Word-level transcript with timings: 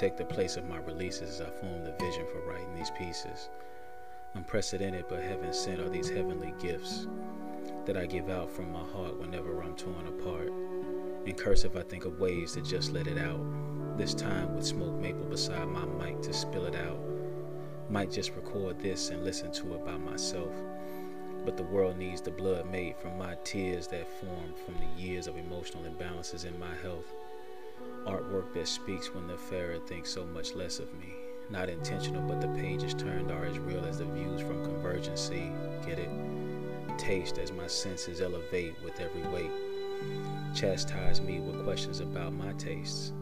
take 0.00 0.16
the 0.16 0.24
place 0.24 0.56
of 0.56 0.66
my 0.66 0.78
releases 0.78 1.28
as 1.28 1.40
I 1.42 1.50
form 1.50 1.84
the 1.84 1.92
vision 2.02 2.24
for 2.32 2.40
writing 2.50 2.74
these 2.74 2.90
pieces. 2.92 3.50
Unprecedented 4.32 5.04
but 5.10 5.22
heaven 5.22 5.52
sent 5.52 5.78
are 5.78 5.90
these 5.90 6.08
heavenly 6.08 6.54
gifts 6.58 7.06
that 7.84 7.98
I 7.98 8.06
give 8.06 8.30
out 8.30 8.50
from 8.50 8.72
my 8.72 8.82
heart 8.82 9.20
whenever 9.20 9.62
I'm 9.62 9.76
torn 9.76 10.06
apart. 10.06 10.48
And 11.26 11.36
curse 11.36 11.64
if 11.64 11.76
I 11.76 11.82
think 11.82 12.06
of 12.06 12.18
ways 12.18 12.52
to 12.52 12.62
just 12.62 12.94
let 12.94 13.08
it 13.08 13.18
out. 13.18 13.44
This 13.98 14.14
time 14.14 14.56
with 14.56 14.64
smoke 14.64 14.94
maple 14.94 15.26
beside 15.26 15.68
my 15.68 15.84
mic 15.84 16.22
to 16.22 16.32
spill 16.32 16.64
it 16.64 16.76
out. 16.76 16.98
Might 17.90 18.10
just 18.10 18.34
record 18.34 18.80
this 18.80 19.10
and 19.10 19.22
listen 19.22 19.52
to 19.52 19.74
it 19.74 19.84
by 19.84 19.98
myself. 19.98 20.54
But 21.44 21.58
the 21.58 21.64
world 21.64 21.98
needs 21.98 22.22
the 22.22 22.30
blood 22.30 22.70
made 22.70 22.96
from 22.96 23.18
my 23.18 23.34
tears 23.44 23.86
that 23.88 24.08
formed 24.18 24.56
from 24.64 24.76
the 24.76 25.02
years 25.02 25.26
of 25.26 25.36
emotional 25.36 25.82
imbalances 25.82 26.46
in 26.46 26.58
my 26.58 26.74
health. 26.82 27.12
Artwork 28.06 28.52
that 28.54 28.68
speaks 28.68 29.14
when 29.14 29.26
the 29.26 29.36
pharaoh 29.36 29.80
thinks 29.80 30.10
so 30.10 30.24
much 30.26 30.54
less 30.54 30.78
of 30.78 30.92
me. 30.94 31.14
Not 31.50 31.68
intentional, 31.68 32.22
but 32.22 32.40
the 32.40 32.48
pages 32.48 32.94
turned 32.94 33.30
are 33.30 33.44
as 33.44 33.58
real 33.58 33.84
as 33.84 33.98
the 33.98 34.04
views 34.04 34.40
from 34.40 34.64
Convergency. 34.64 35.52
Get 35.86 35.98
it? 35.98 36.10
Taste 36.98 37.38
as 37.38 37.52
my 37.52 37.66
senses 37.66 38.20
elevate 38.20 38.74
with 38.84 39.00
every 39.00 39.22
weight. 39.32 39.50
Chastise 40.54 41.20
me 41.20 41.40
with 41.40 41.64
questions 41.64 42.00
about 42.00 42.32
my 42.32 42.52
tastes. 42.52 43.12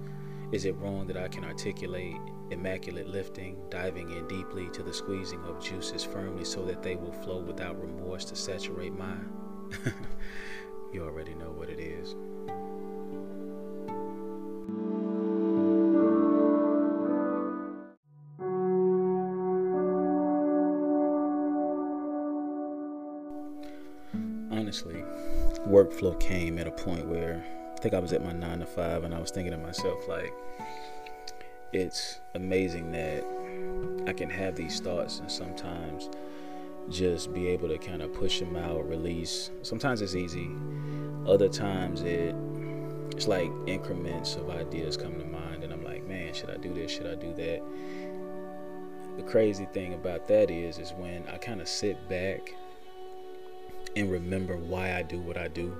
Is 0.52 0.64
it 0.64 0.76
wrong 0.76 1.06
that 1.06 1.16
I 1.16 1.28
can 1.28 1.44
articulate 1.44 2.16
immaculate 2.50 3.08
lifting, 3.08 3.56
diving 3.68 4.10
in 4.10 4.26
deeply 4.26 4.68
to 4.70 4.82
the 4.82 4.92
squeezing 4.92 5.42
of 5.44 5.62
juices 5.62 6.04
firmly 6.04 6.44
so 6.44 6.64
that 6.64 6.82
they 6.82 6.96
will 6.96 7.12
flow 7.12 7.38
without 7.38 7.80
remorse 7.80 8.24
to 8.26 8.36
saturate 8.36 8.96
mine? 8.96 9.30
you 10.92 11.04
already 11.04 11.34
know 11.34 11.50
what 11.50 11.68
it 11.68 11.78
is. 11.78 12.14
Honestly, 24.58 25.04
workflow 25.68 26.18
came 26.18 26.58
at 26.58 26.66
a 26.66 26.70
point 26.70 27.06
where 27.06 27.44
I 27.76 27.80
think 27.80 27.94
I 27.94 28.00
was 28.00 28.12
at 28.12 28.24
my 28.24 28.32
nine 28.32 28.58
to 28.58 28.66
five 28.66 29.04
and 29.04 29.14
I 29.14 29.20
was 29.20 29.30
thinking 29.30 29.52
to 29.52 29.58
myself, 29.58 30.08
like, 30.08 30.32
it's 31.72 32.20
amazing 32.34 32.90
that 32.92 33.24
I 34.08 34.12
can 34.12 34.28
have 34.28 34.56
these 34.56 34.80
thoughts 34.80 35.20
and 35.20 35.30
sometimes 35.30 36.08
just 36.90 37.32
be 37.32 37.48
able 37.48 37.68
to 37.68 37.78
kind 37.78 38.02
of 38.02 38.12
push 38.14 38.40
them 38.40 38.56
out, 38.56 38.88
release. 38.88 39.50
Sometimes 39.62 40.02
it's 40.02 40.14
easy, 40.14 40.48
other 41.26 41.48
times 41.48 42.02
it 42.02 42.34
it's 43.12 43.26
like 43.26 43.50
increments 43.66 44.36
of 44.36 44.48
ideas 44.50 44.96
come 44.96 45.18
to 45.18 45.24
mind, 45.24 45.64
and 45.64 45.72
I'm 45.72 45.82
like, 45.82 46.06
man, 46.06 46.32
should 46.34 46.50
I 46.50 46.56
do 46.56 46.72
this? 46.72 46.92
Should 46.92 47.06
I 47.06 47.16
do 47.16 47.34
that? 47.34 47.62
The 49.16 49.22
crazy 49.24 49.66
thing 49.72 49.94
about 49.94 50.28
that 50.28 50.50
is, 50.52 50.78
is 50.78 50.92
when 50.92 51.24
I 51.26 51.36
kind 51.38 51.60
of 51.60 51.66
sit 51.66 52.08
back 52.08 52.54
and 53.96 54.10
remember 54.10 54.56
why 54.56 54.94
I 54.94 55.02
do 55.02 55.18
what 55.20 55.36
I 55.36 55.48
do, 55.48 55.76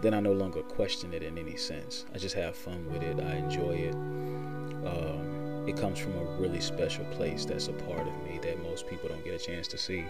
then 0.00 0.14
I 0.14 0.20
no 0.20 0.32
longer 0.32 0.62
question 0.62 1.12
it 1.12 1.22
in 1.22 1.38
any 1.38 1.56
sense. 1.56 2.04
I 2.14 2.18
just 2.18 2.34
have 2.36 2.56
fun 2.56 2.90
with 2.90 3.02
it. 3.02 3.20
I 3.20 3.36
enjoy 3.36 3.72
it. 3.72 3.94
Um, 3.94 5.64
it 5.66 5.76
comes 5.76 5.98
from 5.98 6.16
a 6.16 6.24
really 6.38 6.60
special 6.60 7.04
place 7.06 7.44
that's 7.44 7.68
a 7.68 7.72
part 7.72 8.06
of 8.06 8.22
me 8.24 8.38
that 8.42 8.62
most 8.62 8.86
people 8.86 9.08
don't 9.08 9.24
get 9.24 9.34
a 9.34 9.44
chance 9.44 9.66
to 9.68 9.78
see. 9.78 10.04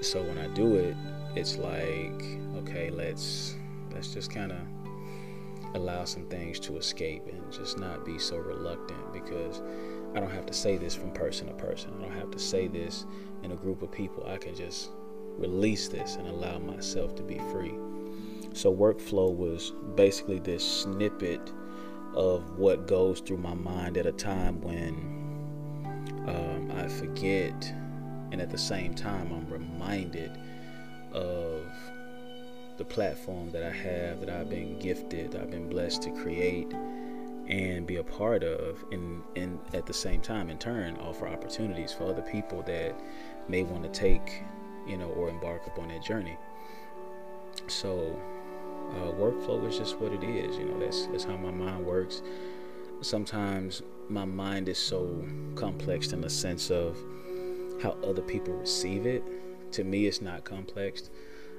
So 0.00 0.22
when 0.22 0.38
I 0.38 0.46
do 0.48 0.76
it, 0.76 0.96
it's 1.34 1.56
like, 1.56 2.22
okay, 2.58 2.90
let's 2.90 3.56
let's 3.92 4.14
just 4.14 4.32
kind 4.32 4.52
of 4.52 4.58
allow 5.74 6.04
some 6.04 6.24
things 6.26 6.58
to 6.60 6.76
escape 6.76 7.22
and 7.30 7.52
just 7.52 7.78
not 7.78 8.04
be 8.04 8.18
so 8.18 8.36
reluctant 8.36 9.12
because 9.12 9.60
I 10.14 10.20
don't 10.20 10.30
have 10.30 10.46
to 10.46 10.54
say 10.54 10.76
this 10.78 10.94
from 10.94 11.10
person 11.12 11.48
to 11.48 11.54
person. 11.54 11.92
I 11.98 12.02
don't 12.02 12.16
have 12.16 12.30
to 12.30 12.38
say 12.38 12.68
this 12.68 13.04
in 13.42 13.52
a 13.52 13.56
group 13.56 13.82
of 13.82 13.92
people. 13.92 14.24
I 14.26 14.38
can 14.38 14.54
just 14.54 14.90
release 15.38 15.88
this 15.88 16.16
and 16.16 16.26
allow 16.28 16.58
myself 16.58 17.14
to 17.16 17.22
be 17.22 17.38
free. 17.52 17.74
So, 18.52 18.74
workflow 18.74 19.34
was 19.34 19.72
basically 19.94 20.40
this 20.40 20.82
snippet 20.82 21.52
of 22.14 22.58
what 22.58 22.86
goes 22.86 23.20
through 23.20 23.36
my 23.38 23.54
mind 23.54 23.96
at 23.96 24.06
a 24.06 24.12
time 24.12 24.60
when 24.60 25.18
um, 26.26 26.72
I 26.76 26.88
forget, 26.88 27.72
and 28.32 28.40
at 28.40 28.50
the 28.50 28.58
same 28.58 28.94
time, 28.94 29.32
I'm 29.32 29.48
reminded 29.50 30.38
of 31.12 31.64
the 32.76 32.84
platform 32.84 33.50
that 33.50 33.62
I 33.62 33.70
have, 33.70 34.20
that 34.20 34.30
I've 34.30 34.48
been 34.48 34.78
gifted, 34.78 35.36
I've 35.36 35.50
been 35.50 35.68
blessed 35.68 36.02
to 36.02 36.10
create 36.10 36.72
and 37.48 37.86
be 37.86 37.96
a 37.96 38.04
part 38.04 38.44
of, 38.44 38.84
and, 38.92 39.22
and 39.36 39.58
at 39.72 39.86
the 39.86 39.92
same 39.92 40.20
time, 40.20 40.50
in 40.50 40.58
turn, 40.58 40.96
offer 40.98 41.26
opportunities 41.26 41.92
for 41.92 42.04
other 42.04 42.22
people 42.22 42.62
that 42.62 42.94
may 43.48 43.62
want 43.62 43.82
to 43.82 43.88
take 43.88 44.42
you 44.88 44.96
know, 44.96 45.08
or 45.08 45.28
embark 45.28 45.66
upon 45.66 45.88
that 45.88 46.02
journey. 46.02 46.36
So, 47.66 48.18
uh, 48.90 49.12
workflow 49.12 49.66
is 49.68 49.76
just 49.76 49.98
what 49.98 50.12
it 50.12 50.24
is. 50.24 50.56
You 50.56 50.64
know, 50.64 50.78
that's 50.78 51.06
that's 51.06 51.24
how 51.24 51.36
my 51.36 51.50
mind 51.50 51.84
works. 51.84 52.22
Sometimes 53.00 53.82
my 54.08 54.24
mind 54.24 54.68
is 54.68 54.78
so 54.78 55.24
complex 55.54 56.12
in 56.12 56.20
the 56.20 56.30
sense 56.30 56.70
of 56.70 56.96
how 57.82 57.96
other 58.04 58.22
people 58.22 58.54
receive 58.54 59.06
it. 59.06 59.22
To 59.72 59.84
me, 59.84 60.06
it's 60.06 60.20
not 60.20 60.44
complex. 60.44 61.10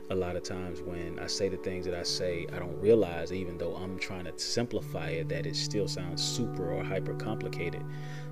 A 0.10 0.16
lot 0.16 0.36
of 0.36 0.42
times 0.42 0.82
when 0.82 1.20
I 1.20 1.28
say 1.28 1.50
the 1.50 1.58
things 1.58 1.86
that 1.86 1.94
I 1.94 2.02
say, 2.02 2.48
I 2.52 2.58
don't 2.58 2.80
realize, 2.82 3.32
even 3.32 3.60
though 3.60 3.76
I'm 3.76 4.00
trying 4.00 4.26
to 4.26 4.38
simplify 4.40 5.10
it, 5.10 5.30
that 5.30 5.46
it 5.46 5.56
still 5.56 5.88
sounds 5.88 6.24
super 6.24 6.74
or 6.74 6.84
hyper 6.84 7.14
complicated 7.14 7.84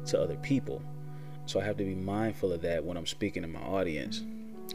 to 0.07 0.19
other 0.19 0.38
people. 0.38 0.81
So 1.46 1.62
I 1.62 1.66
have 1.66 1.78
to 1.78 1.84
be 1.84 1.94
mindful 1.94 2.52
of 2.52 2.62
that 2.63 2.84
when 2.84 2.97
I'm 2.97 3.06
speaking 3.06 3.44
to 3.44 3.47
my 3.47 3.62
audience 3.62 4.24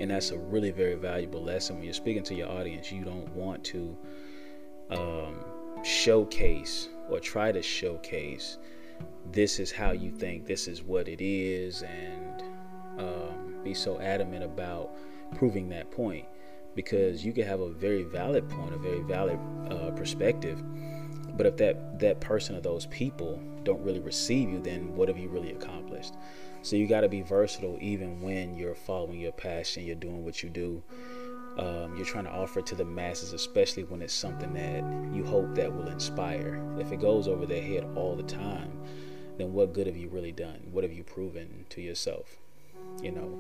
and 0.01 0.11
that's 0.11 0.31
a 0.31 0.39
really 0.39 0.71
very 0.71 0.95
valuable 0.95 1.43
lesson. 1.43 1.77
When 1.77 1.85
you're 1.85 1.95
speaking 1.95 2.23
to 2.25 2.35
your 2.35 2.49
audience 2.49 2.91
you 2.93 3.05
don't 3.05 3.29
want 3.35 3.63
to 3.65 3.97
um, 4.91 5.45
showcase 5.83 6.89
or 7.09 7.21
try 7.21 7.53
to 7.53 7.63
showcase 7.63 8.59
this 9.33 9.59
is 9.59 9.73
how 9.73 9.93
you 9.93 10.11
think 10.11 10.47
this 10.47 10.69
is 10.69 10.83
what 10.83 11.09
it 11.09 11.21
is 11.21 11.83
and 11.83 12.43
um, 12.99 13.55
be 13.65 13.75
so 13.75 14.01
adamant 14.01 14.45
about 14.45 14.91
proving 15.37 15.69
that 15.71 15.91
point. 15.91 16.27
Because 16.75 17.25
you 17.25 17.33
can 17.33 17.47
have 17.47 17.61
a 17.61 17.69
very 17.69 18.03
valid 18.03 18.49
point 18.49 18.75
a 18.75 18.79
very 18.79 19.03
valid 19.03 19.39
uh, 19.71 19.91
perspective 19.91 20.63
but 21.37 21.47
if 21.47 21.57
that 21.57 21.99
that 21.99 22.21
person 22.21 22.57
or 22.57 22.61
those 22.61 22.87
people 22.87 23.41
don't 23.65 23.83
really 23.83 24.01
receive 24.01 24.49
you 24.49 24.61
then 24.61 24.95
what 24.95 25.09
have 25.09 25.19
you 25.19 25.29
really 25.29 25.53
accomplished 25.53 26.15
so 26.63 26.77
you 26.77 26.87
got 26.87 27.01
to 27.01 27.09
be 27.09 27.23
versatile 27.23 27.77
even 27.81 28.21
when 28.21 28.57
you're 28.57 28.75
following 28.75 29.19
your 29.19 29.33
passion, 29.33 29.85
you're 29.85 29.97
doing 29.97 30.25
what 30.25 30.43
you 30.43 30.49
do. 30.49 30.83
Um, 31.59 31.97
you're 31.97 32.07
trying 32.07 32.25
to 32.25 32.31
offer 32.31 32.61
it 32.61 32.67
to 32.67 32.75
the 32.75 32.85
masses, 32.85 33.33
especially 33.33 33.85
when 33.85 34.01
it's 34.01 34.15
something 34.15 34.55
that 34.55 35.15
you 35.15 35.25
hope 35.25 35.55
that 35.57 35.75
will 35.75 35.89
inspire. 35.89 36.63
If 36.79 36.93
it 36.93 37.01
goes 37.01 37.29
over 37.29 37.45
their 37.45 37.63
head 37.63 37.87
all 37.95 38.17
the 38.17 38.23
time, 38.23 38.73
then 39.37 39.53
what 39.53 39.75
good 39.75 39.87
have 39.87 39.97
you 39.97 40.09
really 40.09 40.33
done? 40.33 40.61
What 40.71 40.85
have 40.85 40.93
you 40.93 41.03
proven 41.03 41.67
to 41.71 41.83
yourself? 41.83 42.39
You 43.03 43.13
know. 43.13 43.39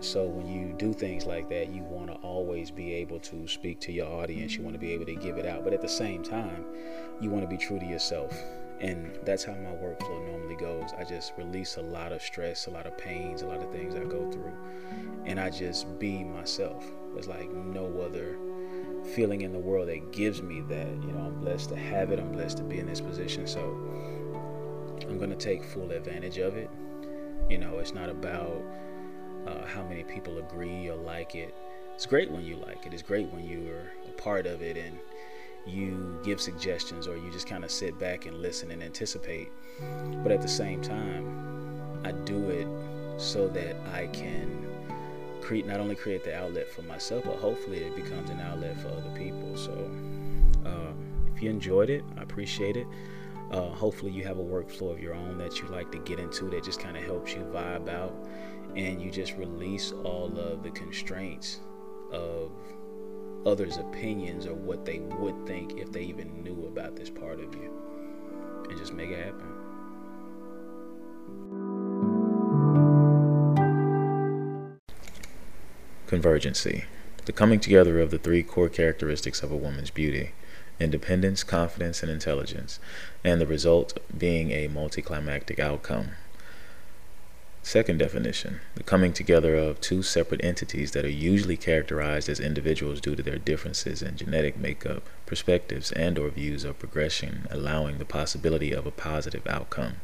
So 0.00 0.24
when 0.24 0.48
you 0.48 0.74
do 0.76 0.92
things 0.92 1.26
like 1.26 1.48
that, 1.50 1.70
you 1.70 1.82
want 1.82 2.08
to 2.08 2.14
always 2.14 2.70
be 2.70 2.94
able 2.94 3.20
to 3.20 3.46
speak 3.46 3.80
to 3.80 3.92
your 3.92 4.08
audience. 4.08 4.54
You 4.54 4.62
want 4.62 4.74
to 4.74 4.80
be 4.80 4.92
able 4.92 5.06
to 5.06 5.14
give 5.14 5.36
it 5.36 5.46
out, 5.46 5.62
but 5.62 5.72
at 5.72 5.82
the 5.82 5.88
same 5.88 6.22
time, 6.22 6.64
you 7.20 7.30
want 7.30 7.44
to 7.44 7.48
be 7.48 7.58
true 7.58 7.78
to 7.78 7.86
yourself 7.86 8.34
And 8.80 9.18
that's 9.24 9.44
how 9.44 9.52
my 9.52 9.70
workflow 9.70 10.26
normally 10.26 10.56
goes. 10.56 10.90
I 10.98 11.04
just 11.04 11.32
release 11.36 11.76
a 11.76 11.82
lot 11.82 12.12
of 12.12 12.22
stress, 12.22 12.66
a 12.66 12.70
lot 12.70 12.86
of 12.86 12.96
pains, 12.96 13.42
a 13.42 13.46
lot 13.46 13.60
of 13.60 13.70
things 13.70 13.94
I 13.94 14.04
go 14.04 14.30
through, 14.30 14.52
and 15.26 15.38
I 15.38 15.50
just 15.50 15.98
be 15.98 16.24
myself. 16.24 16.84
There's 17.12 17.28
like 17.28 17.50
no 17.50 18.00
other 18.00 18.38
feeling 19.14 19.42
in 19.42 19.52
the 19.52 19.58
world 19.58 19.88
that 19.88 20.12
gives 20.12 20.40
me 20.40 20.62
that. 20.62 20.88
You 21.02 21.12
know, 21.12 21.26
I'm 21.26 21.40
blessed 21.40 21.68
to 21.70 21.76
have 21.76 22.10
it. 22.10 22.18
I'm 22.18 22.32
blessed 22.32 22.56
to 22.58 22.62
be 22.62 22.78
in 22.78 22.86
this 22.86 23.00
position. 23.00 23.46
So 23.46 23.60
I'm 25.02 25.18
going 25.18 25.30
to 25.30 25.36
take 25.36 25.64
full 25.64 25.90
advantage 25.90 26.38
of 26.38 26.56
it. 26.56 26.70
You 27.48 27.58
know, 27.58 27.78
it's 27.78 27.92
not 27.92 28.08
about 28.08 28.62
uh, 29.46 29.66
how 29.66 29.82
many 29.82 30.04
people 30.04 30.38
agree 30.38 30.88
or 30.88 30.96
like 30.96 31.34
it. 31.34 31.54
It's 31.94 32.06
great 32.06 32.30
when 32.30 32.44
you 32.44 32.56
like 32.56 32.86
it. 32.86 32.94
It's 32.94 33.02
great 33.02 33.30
when 33.32 33.44
you're 33.44 33.90
a 34.08 34.12
part 34.12 34.46
of 34.46 34.62
it 34.62 34.76
and 34.76 34.98
you 35.66 36.18
give 36.22 36.40
suggestions 36.40 37.06
or 37.06 37.16
you 37.16 37.30
just 37.30 37.46
kind 37.46 37.64
of 37.64 37.70
sit 37.70 37.98
back 37.98 38.26
and 38.26 38.36
listen 38.38 38.70
and 38.70 38.82
anticipate. 38.82 39.48
But 40.22 40.32
at 40.32 40.42
the 40.42 40.48
same 40.48 40.80
time, 40.80 42.00
I 42.04 42.12
do 42.12 42.50
it 42.50 42.66
so 43.20 43.48
that 43.48 43.76
I 43.92 44.06
can 44.08 44.66
create 45.40 45.66
not 45.66 45.80
only 45.80 45.94
create 45.94 46.24
the 46.24 46.36
outlet 46.36 46.68
for 46.68 46.82
myself, 46.82 47.24
but 47.24 47.36
hopefully 47.36 47.78
it 47.78 47.94
becomes 47.96 48.30
an 48.30 48.40
outlet 48.40 48.80
for 48.80 48.88
other 48.88 49.10
people. 49.16 49.56
So 49.56 49.72
um, 50.64 50.94
if 51.34 51.42
you 51.42 51.50
enjoyed 51.50 51.90
it, 51.90 52.04
I 52.16 52.22
appreciate 52.22 52.76
it. 52.76 52.86
Uh, 53.50 53.68
hopefully 53.70 54.12
you 54.12 54.22
have 54.22 54.38
a 54.38 54.42
workflow 54.42 54.92
of 54.92 55.00
your 55.00 55.14
own 55.14 55.36
that 55.38 55.60
you 55.60 55.66
like 55.68 55.90
to 55.90 55.98
get 55.98 56.20
into 56.20 56.48
that 56.50 56.62
just 56.62 56.78
kind 56.78 56.96
of 56.96 57.02
helps 57.02 57.34
you 57.34 57.40
vibe 57.52 57.88
out 57.88 58.14
and 58.76 59.02
you 59.02 59.10
just 59.10 59.36
release 59.36 59.92
all 60.04 60.38
of 60.38 60.62
the 60.62 60.70
constraints 60.70 61.60
of 62.12 62.52
others' 63.46 63.78
opinions 63.78 64.46
or 64.46 64.54
what 64.54 64.84
they 64.84 64.98
would 64.98 65.46
think 65.46 65.78
if 65.78 65.90
they 65.92 66.02
even 66.02 66.42
knew 66.42 66.66
about 66.66 66.96
this 66.96 67.10
part 67.10 67.40
of 67.40 67.54
you 67.54 67.72
and 68.68 68.78
just 68.78 68.92
make 68.92 69.10
it 69.10 69.24
happen. 69.24 69.46
Convergency. 76.06 76.84
The 77.26 77.32
coming 77.32 77.60
together 77.60 78.00
of 78.00 78.10
the 78.10 78.18
three 78.18 78.42
core 78.42 78.68
characteristics 78.68 79.42
of 79.42 79.52
a 79.52 79.56
woman's 79.56 79.90
beauty 79.90 80.32
independence, 80.80 81.44
confidence, 81.44 82.02
and 82.02 82.10
intelligence, 82.10 82.80
and 83.22 83.40
the 83.40 83.46
result 83.46 83.98
being 84.16 84.50
a 84.50 84.66
multiclimactic 84.66 85.58
outcome. 85.58 86.12
Second 87.62 87.98
definition 87.98 88.60
the 88.74 88.82
coming 88.82 89.12
together 89.12 89.54
of 89.54 89.80
two 89.80 90.02
separate 90.02 90.42
entities 90.42 90.92
that 90.92 91.04
are 91.04 91.10
usually 91.10 91.56
characterized 91.56 92.28
as 92.28 92.40
individuals 92.40 93.00
due 93.00 93.14
to 93.14 93.22
their 93.22 93.38
differences 93.38 94.02
in 94.02 94.16
genetic 94.16 94.56
makeup, 94.56 95.02
perspectives, 95.26 95.92
and 95.92 96.18
or 96.18 96.30
views 96.30 96.64
of 96.64 96.78
progression, 96.78 97.46
allowing 97.50 97.98
the 97.98 98.04
possibility 98.04 98.72
of 98.72 98.86
a 98.86 98.90
positive 98.90 99.46
outcome. 99.46 99.96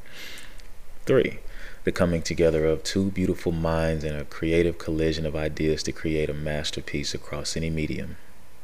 3. 1.06 1.38
The 1.84 1.92
coming 1.92 2.20
together 2.20 2.66
of 2.66 2.82
two 2.82 3.10
beautiful 3.10 3.52
minds 3.52 4.04
in 4.04 4.14
a 4.14 4.24
creative 4.24 4.76
collision 4.76 5.24
of 5.24 5.34
ideas 5.34 5.82
to 5.84 5.92
create 5.92 6.28
a 6.28 6.34
masterpiece 6.34 7.14
across 7.14 7.56
any 7.56 7.70
medium, 7.70 8.16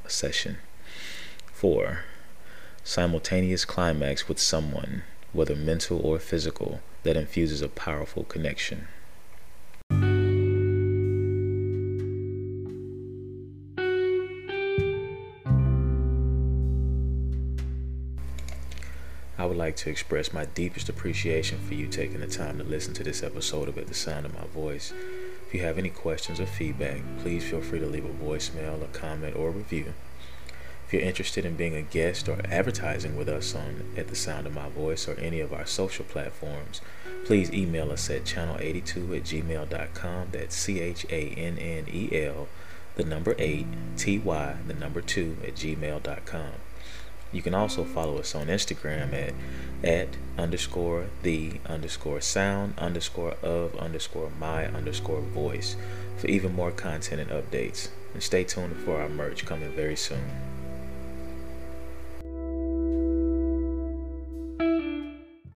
a 0.04 0.10
session. 0.10 0.58
4. 1.52 2.00
Simultaneous 2.84 3.64
climax 3.64 4.28
with 4.28 4.38
someone, 4.38 5.02
whether 5.32 5.56
mental 5.56 5.98
or 6.00 6.18
physical, 6.18 6.80
that 7.02 7.16
infuses 7.16 7.62
a 7.62 7.68
powerful 7.68 8.24
connection. 8.24 8.88
I 19.38 19.46
would 19.46 19.56
like 19.56 19.74
to 19.76 19.90
express 19.90 20.32
my 20.32 20.44
deepest 20.44 20.88
appreciation 20.88 21.58
for 21.58 21.74
you 21.74 21.88
taking 21.88 22.20
the 22.20 22.28
time 22.28 22.58
to 22.58 22.64
listen 22.64 22.94
to 22.94 23.02
this 23.02 23.24
episode 23.24 23.68
of 23.68 23.76
At 23.76 23.88
the 23.88 23.94
Sound 23.94 24.24
of 24.24 24.34
My 24.34 24.46
Voice. 24.46 24.92
If 25.48 25.54
you 25.54 25.60
have 25.62 25.78
any 25.78 25.90
questions 25.90 26.38
or 26.38 26.46
feedback, 26.46 27.02
please 27.18 27.42
feel 27.42 27.60
free 27.60 27.80
to 27.80 27.86
leave 27.86 28.04
a 28.04 28.24
voicemail, 28.24 28.82
a 28.82 28.86
comment, 28.96 29.34
or 29.34 29.48
a 29.48 29.50
review. 29.50 29.94
If 30.92 31.00
you're 31.00 31.08
interested 31.08 31.46
in 31.46 31.56
being 31.56 31.74
a 31.74 31.80
guest 31.80 32.28
or 32.28 32.42
advertising 32.50 33.16
with 33.16 33.26
us 33.26 33.54
on 33.54 33.82
At 33.96 34.08
the 34.08 34.14
Sound 34.14 34.46
of 34.46 34.52
My 34.52 34.68
Voice 34.68 35.08
or 35.08 35.14
any 35.14 35.40
of 35.40 35.50
our 35.50 35.64
social 35.64 36.04
platforms, 36.04 36.82
please 37.24 37.50
email 37.50 37.90
us 37.90 38.10
at 38.10 38.24
channel82 38.24 39.16
at 39.16 39.22
gmail.com. 39.22 40.28
That's 40.32 40.54
C 40.54 40.80
H 40.80 41.06
A 41.08 41.28
N 41.30 41.56
N 41.56 41.86
E 41.90 42.10
L, 42.12 42.46
the 42.96 43.04
number 43.04 43.34
8, 43.38 43.64
T 43.96 44.18
Y, 44.18 44.56
the 44.66 44.74
number 44.74 45.00
2 45.00 45.38
at 45.46 45.54
gmail.com. 45.54 46.52
You 47.32 47.40
can 47.40 47.54
also 47.54 47.84
follow 47.84 48.18
us 48.18 48.34
on 48.34 48.48
Instagram 48.48 49.14
at 49.14 49.32
at 49.82 50.08
underscore 50.36 51.06
the 51.22 51.52
underscore 51.64 52.20
sound 52.20 52.74
underscore 52.76 53.36
of 53.42 53.74
underscore 53.76 54.30
my 54.38 54.66
underscore 54.66 55.22
voice 55.22 55.74
for 56.18 56.26
even 56.26 56.54
more 56.54 56.70
content 56.70 57.22
and 57.22 57.30
updates. 57.30 57.88
And 58.12 58.22
stay 58.22 58.44
tuned 58.44 58.76
for 58.84 59.00
our 59.00 59.08
merch 59.08 59.46
coming 59.46 59.72
very 59.74 59.96
soon. 59.96 60.51